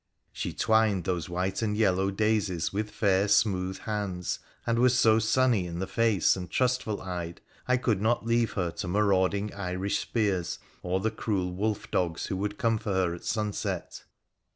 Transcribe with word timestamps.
She 0.33 0.51
twined 0.51 1.03
those 1.03 1.29
white 1.29 1.61
and 1.61 1.77
yellow 1.77 2.09
daisies 2.09 2.73
with 2.73 2.89
fair 2.89 3.27
smooth 3.27 3.77
hands, 3.81 4.39
and 4.65 4.79
was 4.79 4.97
so 4.97 5.19
sunny 5.19 5.67
in 5.67 5.77
the 5.77 5.85
face 5.85 6.35
and 6.35 6.49
trustful 6.49 6.99
eyed 7.03 7.39
I 7.67 7.77
could 7.77 8.01
not 8.01 8.25
leave 8.25 8.53
her 8.53 8.71
to 8.71 8.87
marauding 8.87 9.53
Irish 9.53 9.99
spears, 9.99 10.57
or 10.81 10.99
the 10.99 11.11
cruel 11.11 11.51
wolfdogs 11.53 12.25
who 12.25 12.37
would 12.37 12.57
come 12.57 12.79
for 12.79 12.91
her 12.93 13.13
at 13.13 13.23
sunset. 13.25 14.03